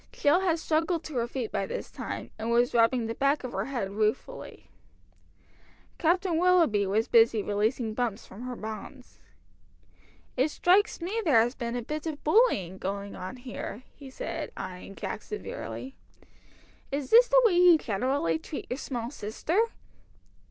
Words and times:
Jill 0.11 0.39
had 0.39 0.57
struggled 0.57 1.03
to 1.03 1.15
her 1.17 1.27
feet 1.27 1.51
by 1.51 1.67
this 1.67 1.91
time, 1.91 2.31
and 2.39 2.49
was 2.49 2.73
rubbing 2.73 3.05
the 3.05 3.13
back 3.13 3.43
of 3.43 3.51
her 3.51 3.65
head 3.65 3.91
ruefully. 3.91 4.67
Captain 5.99 6.39
Willoughby 6.39 6.87
was 6.87 7.07
busy 7.07 7.43
releasing 7.43 7.93
Bumps 7.93 8.25
from 8.25 8.41
her 8.41 8.55
bonds. 8.55 9.19
"It 10.35 10.49
strikes 10.49 11.01
me 11.01 11.21
there 11.23 11.39
has 11.41 11.53
been 11.53 11.75
a 11.75 11.83
bit 11.83 12.07
of 12.07 12.23
bullying 12.23 12.79
going 12.79 13.15
on 13.15 13.35
here," 13.35 13.83
he 13.93 14.09
said, 14.09 14.51
eyeing 14.57 14.95
Jack 14.95 15.21
severely. 15.21 15.95
"Is 16.91 17.11
this 17.11 17.27
the 17.27 17.39
way 17.45 17.53
you 17.53 17.77
generally 17.77 18.39
treat 18.39 18.65
your 18.71 18.77
small 18.79 19.11
sister?" 19.11 19.61